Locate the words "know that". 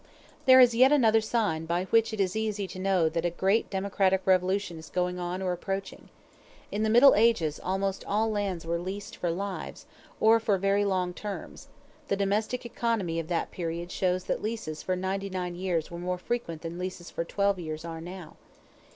2.79-3.23